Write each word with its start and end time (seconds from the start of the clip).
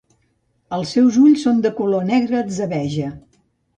Els 0.77 0.93
seus 0.95 1.19
ulls 1.25 1.45
són 1.47 1.61
de 1.67 1.73
color 1.81 2.07
negre 2.13 2.41
atzabeja. 2.43 3.13